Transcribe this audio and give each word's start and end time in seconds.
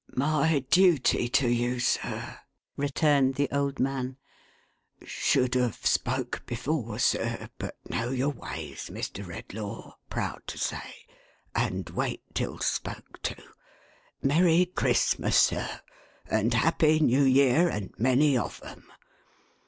"My 0.15 0.65
duty 0.71 1.29
to 1.29 1.47
you, 1.47 1.79
sir," 1.79 2.39
returned 2.75 3.35
the 3.35 3.47
old 3.51 3.79
man." 3.79 4.17
Should 5.05 5.53
have 5.53 5.85
spoke 5.85 6.41
before, 6.47 6.97
sir, 6.97 7.49
but 7.59 7.77
know 7.87 8.09
your 8.09 8.31
ways, 8.31 8.89
Mr. 8.91 9.23
Redlaw— 9.23 9.93
proud 10.09 10.41
to 10.47 10.57
say— 10.57 11.05
and 11.55 11.87
wait 11.91 12.23
till 12.33 12.57
spoke 12.57 13.21
to! 13.21 13.35
Merry 14.23 14.65
Christmas, 14.65 15.37
sir, 15.37 15.69
and 16.27 16.55
happy 16.55 16.99
New 16.99 17.21
Year, 17.23 17.69
and 17.69 17.93
many 17.99 18.35
of 18.35 18.59
'em. 18.65 18.91